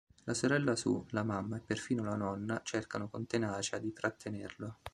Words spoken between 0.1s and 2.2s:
La sorella Sue, la mamma, e perfino la